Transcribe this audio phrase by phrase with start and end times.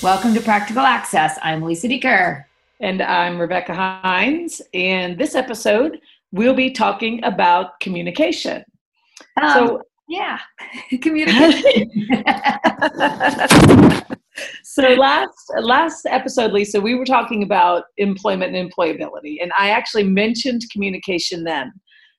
[0.00, 1.40] Welcome to Practical Access.
[1.42, 2.44] I'm Lisa Dieker.
[2.78, 4.62] And I'm Rebecca Hines.
[4.72, 5.98] And this episode,
[6.30, 8.62] we'll be talking about communication.
[9.42, 10.38] Um, so, yeah,
[11.02, 11.90] communication.
[14.62, 20.04] so last last episode, Lisa, we were talking about employment and employability, and I actually
[20.04, 21.72] mentioned communication then,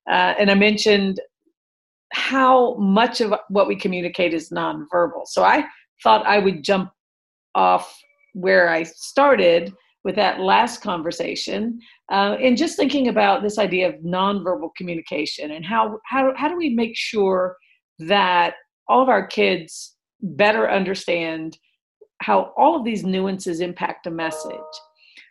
[0.09, 1.21] uh, and I mentioned
[2.11, 5.27] how much of what we communicate is nonverbal.
[5.27, 5.63] So I
[6.03, 6.91] thought I would jump
[7.55, 7.97] off
[8.33, 11.79] where I started with that last conversation
[12.11, 16.55] uh, and just thinking about this idea of nonverbal communication and how, how, how do
[16.55, 17.57] we make sure
[17.99, 18.55] that
[18.87, 21.57] all of our kids better understand
[22.21, 24.53] how all of these nuances impact a message.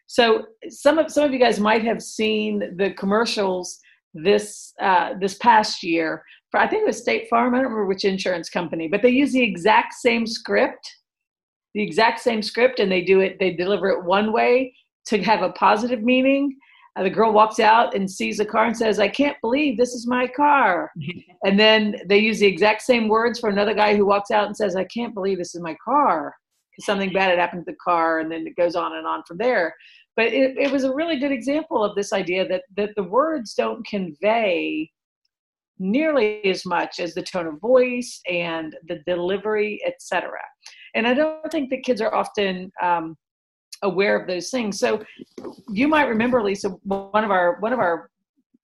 [0.06, 3.78] So some of some of you guys might have seen the commercials
[4.14, 7.54] this uh, this past year for I think it was State Farm.
[7.54, 10.90] I don't remember which insurance company, but they use the exact same script
[11.74, 14.74] the exact same script and they do it they deliver it one way
[15.09, 16.54] to have a positive meaning.
[16.95, 19.95] Uh, the girl walks out and sees the car and says i can't believe this
[19.95, 20.90] is my car.
[21.45, 24.56] And then they use the exact same words for another guy who walks out and
[24.56, 26.34] says i can't believe this is my car.
[26.70, 29.23] Because something bad had happened to the car and then it goes on and on
[29.26, 29.74] from there.
[30.16, 33.54] But it, it was a really good example of this idea that that the words
[33.54, 34.90] don't convey
[35.79, 40.30] nearly as much as the tone of voice and the delivery etc
[40.95, 43.16] and i don't think that kids are often um,
[43.82, 44.79] aware of those things.
[44.79, 45.02] So
[45.68, 48.10] you might remember lisa one of our one of our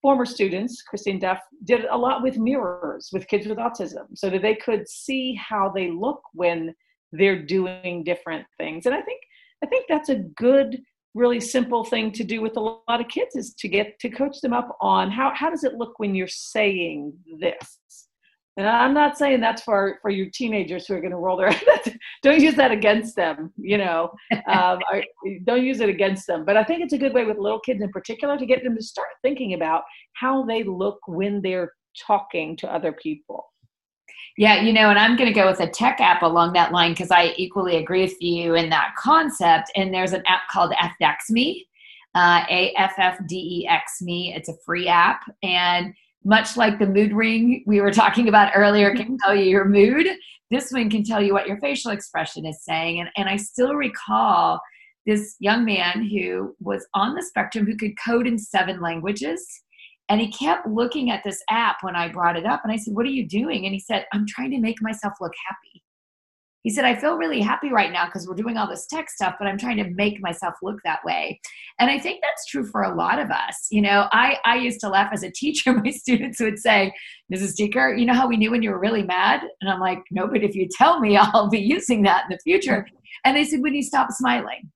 [0.03, 4.43] former students christine duff did a lot with mirrors with kids with autism so that
[4.43, 6.75] they could see how they look when
[7.13, 8.87] they're doing different things.
[8.87, 9.21] And i think
[9.63, 10.83] i think that's a good
[11.15, 14.41] really simple thing to do with a lot of kids is to get to coach
[14.41, 17.79] them up on how, how does it look when you're saying this
[18.57, 21.51] and I'm not saying that's for for your teenagers who are going to roll their
[22.23, 24.13] don't use that against them, you know.
[24.49, 24.79] Um,
[25.45, 26.45] don't use it against them.
[26.45, 28.77] But I think it's a good way with little kids in particular to get them
[28.77, 29.83] to start thinking about
[30.15, 31.73] how they look when they're
[32.07, 33.45] talking to other people.
[34.37, 36.93] Yeah, you know, and I'm going to go with a tech app along that line
[36.93, 39.71] because I equally agree with you in that concept.
[39.77, 41.63] And there's an app called AffDexMe,
[42.15, 44.35] uh, A F F D E X Me.
[44.35, 48.95] It's a free app, and much like the mood ring we were talking about earlier
[48.95, 49.17] can mm-hmm.
[49.23, 50.07] tell you your mood
[50.51, 53.75] this one can tell you what your facial expression is saying and, and i still
[53.75, 54.61] recall
[55.07, 59.47] this young man who was on the spectrum who could code in seven languages
[60.09, 62.95] and he kept looking at this app when i brought it up and i said
[62.95, 65.83] what are you doing and he said i'm trying to make myself look happy
[66.65, 69.35] he said, I feel really happy right now because we're doing all this tech stuff,
[69.39, 71.39] but I'm trying to make myself look that way.
[71.79, 73.67] And I think that's true for a lot of us.
[73.71, 75.75] You know, I, I used to laugh as a teacher.
[75.75, 76.95] My students would say,
[77.33, 77.53] Mrs.
[77.61, 79.43] Dieker, you know how we knew when you were really mad?
[79.61, 82.39] And I'm like, no, but if you tell me, I'll be using that in the
[82.43, 82.87] future.
[83.27, 84.71] And they said, when you stop smiling.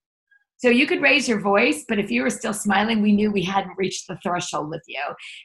[0.58, 3.44] So you could raise your voice, but if you were still smiling, we knew we
[3.44, 5.02] hadn't reached the threshold with you.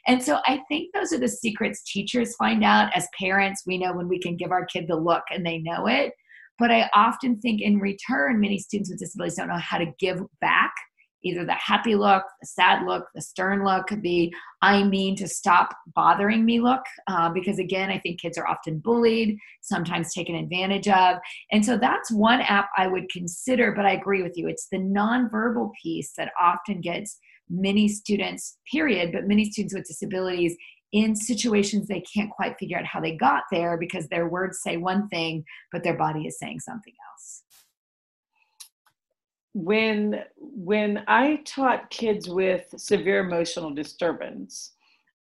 [0.08, 2.90] And so I think those are the secrets teachers find out.
[2.96, 5.86] As parents, we know when we can give our kid the look and they know
[5.86, 6.12] it.
[6.58, 10.20] But I often think in return, many students with disabilities don't know how to give
[10.40, 10.72] back
[11.24, 15.74] either the happy look, the sad look, the stern look, the I mean to stop
[15.94, 16.82] bothering me look.
[17.08, 21.16] Uh, because again, I think kids are often bullied, sometimes taken advantage of.
[21.50, 24.48] And so that's one app I would consider, but I agree with you.
[24.48, 27.18] It's the nonverbal piece that often gets
[27.48, 30.56] many students, period, but many students with disabilities
[30.92, 34.76] in situations they can't quite figure out how they got there because their words say
[34.76, 37.43] one thing, but their body is saying something else.
[39.54, 44.72] When when I taught kids with severe emotional disturbance,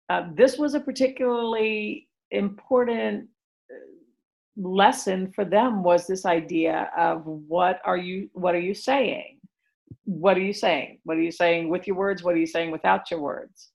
[0.09, 3.27] uh, this was a particularly important
[3.71, 3.75] uh,
[4.57, 9.37] lesson for them was this idea of what are you what are you saying?
[10.05, 10.99] What are you saying?
[11.03, 12.23] What are you saying with your words?
[12.23, 13.69] What are you saying without your words?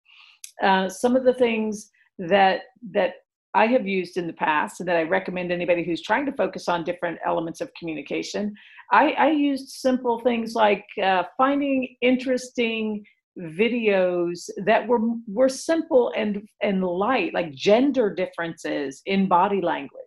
[0.63, 3.15] Uh, some of the things that that
[3.55, 6.69] I have used in the past and that I recommend anybody who's trying to focus
[6.69, 8.55] on different elements of communication.
[8.93, 13.05] I, I used simple things like uh, finding interesting
[13.39, 20.03] videos that were were simple and and light, like gender differences in body language.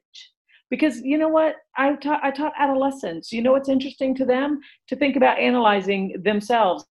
[0.69, 3.31] Because you know what, I taught I taught adolescents.
[3.31, 6.85] You know what's interesting to them to think about analyzing themselves,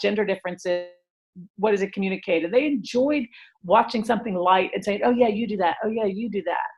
[0.00, 0.88] gender differences
[1.56, 2.44] what does it communicate?
[2.44, 3.24] And they enjoyed
[3.64, 5.76] watching something light and saying, "Oh yeah, you do that.
[5.84, 6.68] Oh yeah, you do that."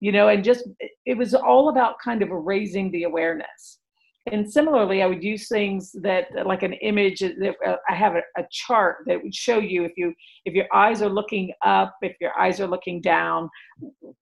[0.00, 0.68] You know, and just
[1.06, 3.78] it was all about kind of raising the awareness.
[4.30, 7.20] And similarly, I would use things that, like an image.
[7.20, 11.02] That, uh, I have a chart that would show you if you if your eyes
[11.02, 13.50] are looking up, if your eyes are looking down,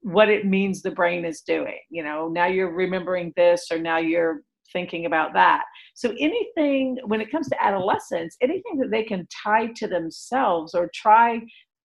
[0.00, 1.78] what it means the brain is doing.
[1.90, 5.64] You know, now you're remembering this, or now you're thinking about that.
[5.94, 10.90] So anything when it comes to adolescence, anything that they can tie to themselves or
[10.94, 11.40] try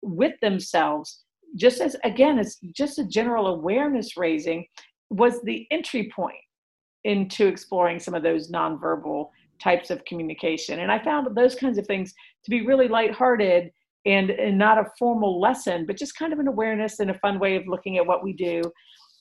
[0.02, 1.22] with themselves,
[1.56, 4.66] just as again, it's just a general awareness raising,
[5.10, 6.36] was the entry point
[7.04, 9.28] into exploring some of those nonverbal
[9.60, 10.80] types of communication.
[10.80, 12.12] And I found those kinds of things
[12.44, 13.70] to be really lighthearted
[14.04, 17.38] and, and not a formal lesson, but just kind of an awareness and a fun
[17.38, 18.62] way of looking at what we do.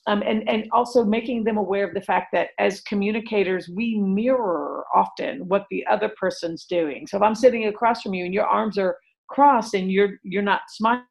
[0.08, 4.84] Um, and, and also making them aware of the fact that as communicators, we mirror
[4.92, 7.06] often what the other person's doing.
[7.06, 8.96] So if I'm sitting across from you and your arms are
[9.28, 11.04] crossed and you're you're not smiling,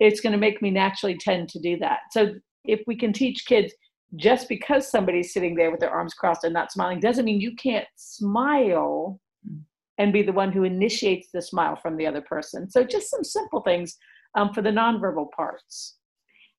[0.00, 2.00] it's going to make me naturally tend to do that.
[2.10, 3.72] So if we can teach kids
[4.16, 7.54] just because somebody's sitting there with their arms crossed and not smiling doesn't mean you
[7.56, 9.20] can't smile
[9.98, 12.70] and be the one who initiates the smile from the other person.
[12.70, 13.96] So just some simple things
[14.36, 15.97] um, for the nonverbal parts.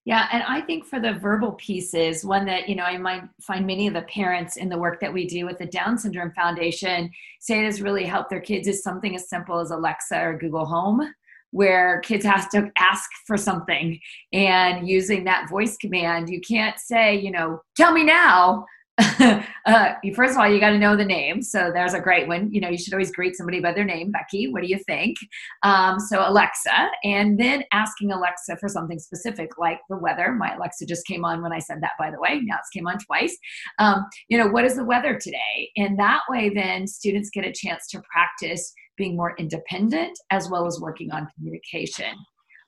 [0.05, 3.67] Yeah, and I think for the verbal pieces, one that you know I might find
[3.67, 7.11] many of the parents in the work that we do with the Down Syndrome Foundation
[7.39, 10.65] say it has really helped their kids is something as simple as Alexa or Google
[10.65, 11.13] Home
[11.51, 13.99] where kids have to ask for something
[14.33, 18.65] and using that voice command you can't say you know tell me now
[19.65, 21.41] uh, first of all, you got to know the name.
[21.41, 22.51] So there's a great one.
[22.51, 24.11] You know, you should always greet somebody by their name.
[24.11, 25.17] Becky, what do you think?
[25.63, 30.33] Um, so Alexa, and then asking Alexa for something specific, like the weather.
[30.33, 32.41] My Alexa just came on when I said that, by the way.
[32.43, 33.37] Now it's came on twice.
[33.77, 35.71] Um, you know, what is the weather today?
[35.77, 40.67] And that way, then students get a chance to practice being more independent as well
[40.67, 42.13] as working on communication.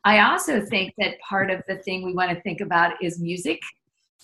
[0.03, 3.59] I also think that part of the thing we want to think about is music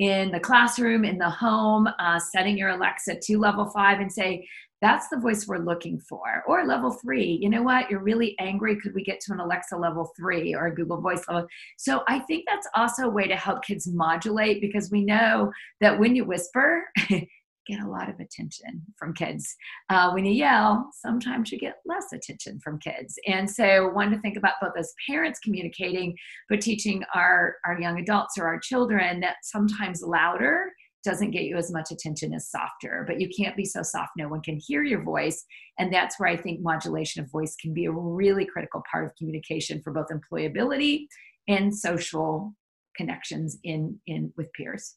[0.00, 4.46] in the classroom, in the home, uh, setting your Alexa to level five and say,
[4.84, 6.42] that's the voice we're looking for.
[6.46, 7.90] Or level three, you know what?
[7.90, 8.78] You're really angry.
[8.78, 11.46] Could we get to an Alexa level three or a Google Voice level?
[11.78, 15.50] So I think that's also a way to help kids modulate because we know
[15.80, 16.84] that when you whisper,
[17.66, 19.54] get a lot of attention from kids.
[19.90, 23.18] Uh, when you yell, sometimes you get less attention from kids.
[23.26, 26.14] And so, one to think about both as parents communicating,
[26.48, 30.72] but teaching our, our young adults or our children that sometimes louder
[31.04, 34.26] doesn't get you as much attention as softer, but you can't be so soft no
[34.26, 35.44] one can hear your voice.
[35.78, 39.14] And that's where I think modulation of voice can be a really critical part of
[39.16, 41.06] communication for both employability
[41.46, 42.54] and social
[42.96, 44.96] connections in, in with peers.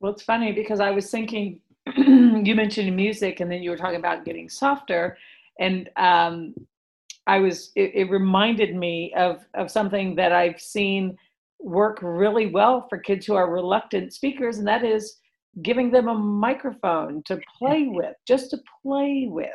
[0.00, 1.60] Well, it's funny because I was thinking,
[1.96, 5.16] you mentioned music, and then you were talking about getting softer,
[5.58, 6.54] and um,
[7.26, 7.72] I was.
[7.76, 11.16] It, it reminded me of of something that I've seen
[11.60, 15.18] work really well for kids who are reluctant speakers, and that is
[15.62, 19.50] giving them a microphone to play with, just to play with.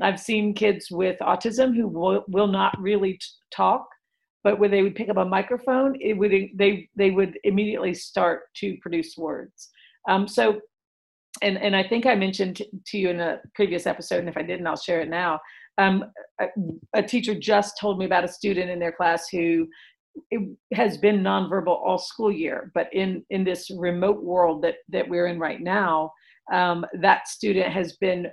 [0.00, 3.20] I've seen kids with autism who will, will not really t-
[3.50, 3.86] talk,
[4.44, 8.42] but when they would pick up a microphone, it would they they would immediately start
[8.56, 9.70] to produce words.
[10.08, 10.60] Um, so,
[11.42, 14.42] and and I think I mentioned to you in a previous episode, and if I
[14.42, 15.40] didn't, I'll share it now.
[15.78, 16.04] Um,
[16.40, 16.46] a,
[16.94, 19.66] a teacher just told me about a student in their class who
[20.72, 25.26] has been nonverbal all school year, but in in this remote world that that we're
[25.26, 26.12] in right now,
[26.52, 28.28] um, that student has been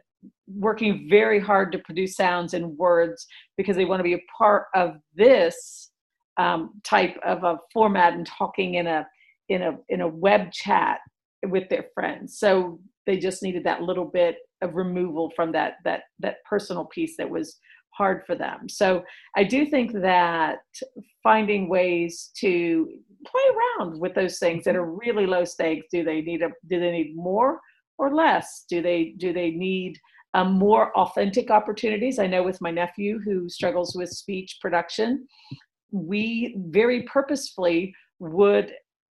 [0.47, 3.25] working very hard to produce sounds and words
[3.57, 5.89] because they want to be a part of this
[6.37, 9.07] um, type of a format and talking in a
[9.49, 10.99] in a in a web chat
[11.47, 12.39] with their friends.
[12.39, 17.17] So they just needed that little bit of removal from that that that personal piece
[17.17, 17.59] that was
[17.89, 18.67] hard for them.
[18.67, 19.03] So
[19.35, 20.59] i do think that
[21.21, 22.89] finding ways to
[23.25, 25.87] play around with those things that are really low stakes.
[25.91, 27.59] Do they need a do they need more
[27.97, 28.65] or less?
[28.69, 29.99] Do they do they need
[30.33, 32.19] um, more authentic opportunities?
[32.19, 35.27] I know with my nephew who struggles with speech production
[35.93, 38.73] we very purposefully would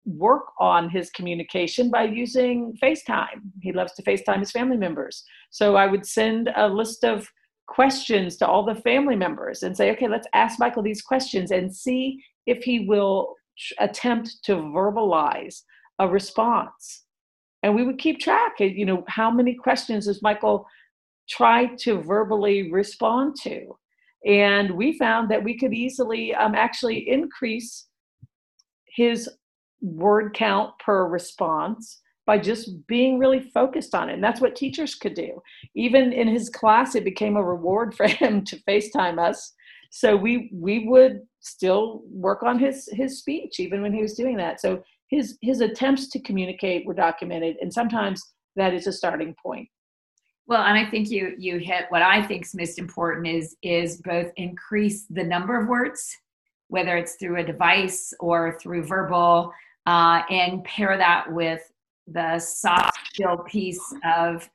[0.05, 3.41] work on his communication by using FaceTime.
[3.61, 5.23] He loves to FaceTime his family members.
[5.49, 7.27] So I would send a list of
[7.67, 11.75] questions to all the family members and say, okay, let's ask Michael these questions and
[11.75, 13.33] see if he will
[13.79, 15.61] attempt to verbalize
[15.97, 17.05] a response.
[17.63, 20.67] And we would keep track of, you know, how many questions does Michael
[21.27, 23.75] try to verbally respond to?
[24.25, 27.87] And we found that we could easily um, actually increase
[28.95, 29.29] his
[29.81, 34.13] word count per response by just being really focused on it.
[34.13, 35.41] And that's what teachers could do.
[35.75, 39.53] Even in his class, it became a reward for him to FaceTime us.
[39.91, 44.35] So we we would still work on his his speech even when he was doing
[44.37, 44.59] that.
[44.59, 48.21] So his his attempts to communicate were documented, and sometimes
[48.55, 49.69] that is a starting point.
[50.47, 54.01] Well, and I think you you hit what I think is most important is is
[54.01, 56.15] both increase the number of words,
[56.67, 59.51] whether it's through a device or through verbal,
[59.87, 61.61] uh, and pair that with
[62.07, 64.47] the soft skill piece of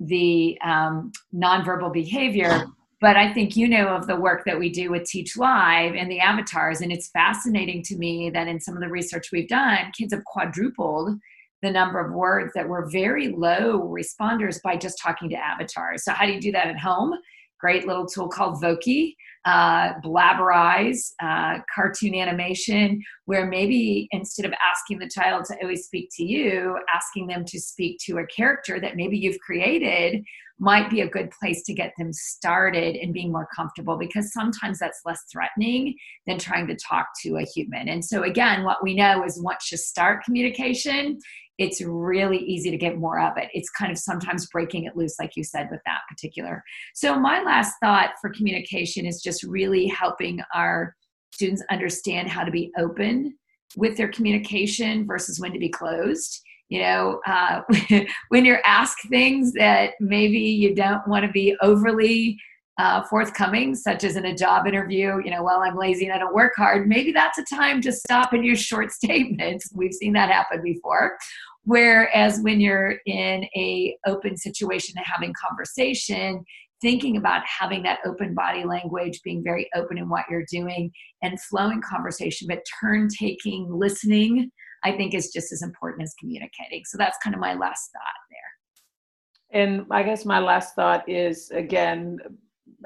[0.00, 2.66] the um, nonverbal behavior.
[3.00, 6.20] But I think you know of the work that we do with TeachLivE and the
[6.20, 10.12] avatars, and it's fascinating to me that in some of the research we've done, kids
[10.12, 11.18] have quadrupled
[11.62, 16.04] the number of words that were very low responders by just talking to avatars.
[16.04, 17.14] So, how do you do that at home?
[17.60, 19.14] Great little tool called Voki,
[19.44, 26.08] uh, Blabberize, uh, cartoon animation, where maybe instead of asking the child to always speak
[26.16, 30.24] to you, asking them to speak to a character that maybe you've created
[30.62, 34.78] might be a good place to get them started and being more comfortable because sometimes
[34.78, 35.94] that's less threatening
[36.26, 37.88] than trying to talk to a human.
[37.88, 41.18] And so, again, what we know is once you start communication,
[41.58, 43.48] it's really easy to get more of it.
[43.52, 46.62] It's kind of sometimes breaking it loose, like you said, with that particular.
[46.94, 50.94] So, my last thought for communication is just really helping our
[51.32, 53.34] students understand how to be open
[53.76, 56.40] with their communication versus when to be closed.
[56.68, 57.60] You know, uh,
[58.28, 62.38] when you're asked things that maybe you don't want to be overly
[62.78, 66.18] uh, forthcoming, such as in a job interview, you know, well, I'm lazy and I
[66.18, 69.70] don't work hard, maybe that's a time to stop and use short statements.
[69.74, 71.16] We've seen that happen before.
[71.64, 76.44] Whereas when you're in a open situation and having conversation,
[76.80, 80.90] thinking about having that open body language, being very open in what you're doing,
[81.22, 84.50] and flowing conversation, but turn taking, listening,
[84.82, 86.82] I think is just as important as communicating.
[86.84, 89.62] So that's kind of my last thought there.
[89.62, 92.18] And I guess my last thought is again,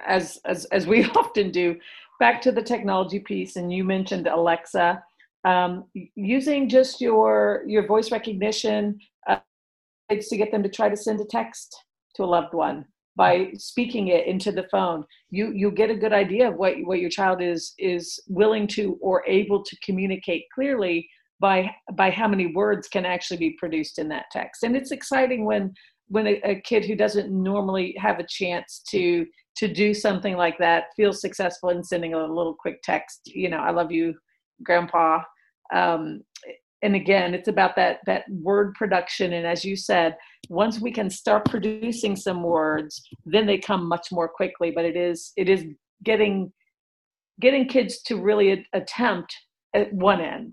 [0.07, 1.77] as as as we often do,
[2.21, 3.57] back to the technology piece.
[3.57, 5.03] And you mentioned Alexa
[5.47, 5.85] um,
[6.15, 8.99] using just your your voice recognition
[9.29, 9.39] uh,
[10.11, 11.77] to get them to try to send a text
[12.17, 12.85] to a loved one
[13.17, 16.99] by speaking it into the phone you you get a good idea of what what
[16.99, 21.09] your child is is willing to or able to communicate clearly
[21.41, 25.45] by by how many words can actually be produced in that text and it's exciting
[25.45, 25.73] when
[26.09, 30.59] when a, a kid who doesn't normally have a chance to to do something like
[30.59, 34.15] that feels successful in sending a little quick text you know i love you
[34.63, 35.21] grandpa.
[35.75, 36.23] Um,
[36.83, 39.33] and again it's about that that word production.
[39.33, 40.17] And as you said
[40.49, 44.71] once we can start producing some words then they come much more quickly.
[44.71, 45.65] But it is it is
[46.05, 46.53] getting
[47.41, 49.35] getting kids to really attempt
[49.75, 50.53] at one end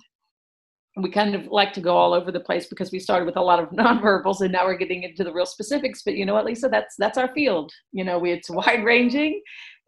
[0.97, 3.41] we kind of like to go all over the place because we started with a
[3.41, 6.45] lot of nonverbals and now we're getting into the real specifics but you know what
[6.45, 9.41] lisa that's that's our field you know it's wide ranging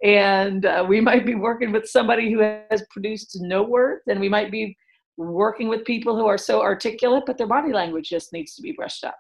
[0.04, 4.30] and uh, we might be working with somebody who has produced no words and we
[4.30, 4.76] might be
[5.18, 8.74] working with people who are so articulate, but their body language just needs to be
[8.74, 9.16] brushed up.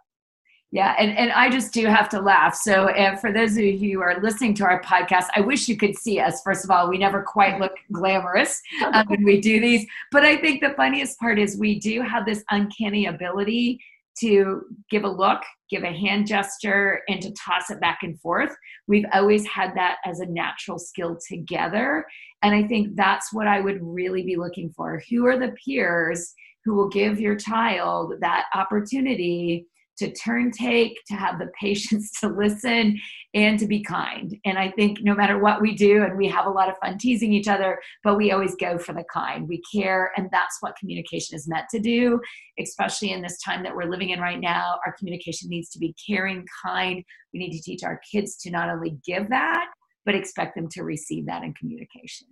[0.72, 2.56] Yeah, and, and I just do have to laugh.
[2.56, 5.78] So, uh, for those of you who are listening to our podcast, I wish you
[5.78, 6.42] could see us.
[6.44, 8.62] First of all, we never quite look glamorous
[8.94, 9.86] um, when we do these.
[10.12, 13.80] But I think the funniest part is we do have this uncanny ability
[14.20, 18.56] to give a look, give a hand gesture, and to toss it back and forth.
[18.88, 22.06] We've always had that as a natural skill together.
[22.44, 25.02] And I think that's what I would really be looking for.
[25.10, 29.68] Who are the peers who will give your child that opportunity
[29.98, 33.00] to turn take, to have the patience to listen,
[33.34, 34.38] and to be kind.
[34.46, 36.98] And I think no matter what we do, and we have a lot of fun
[36.98, 39.48] teasing each other, but we always go for the kind.
[39.48, 42.20] We care, and that's what communication is meant to do,
[42.60, 44.76] especially in this time that we're living in right now.
[44.86, 47.04] Our communication needs to be caring, kind.
[47.34, 49.68] We need to teach our kids to not only give that,
[50.06, 52.28] but expect them to receive that in communication.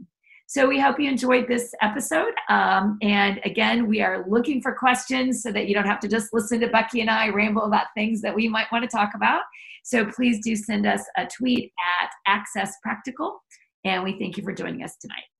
[0.47, 2.33] So we hope you enjoyed this episode.
[2.49, 6.33] Um, and again, we are looking for questions so that you don't have to just
[6.33, 9.41] listen to Becky and I ramble about things that we might want to talk about.
[9.83, 11.71] So please do send us a tweet
[12.01, 13.41] at Access Practical.
[13.83, 15.32] And we thank you for joining us tonight.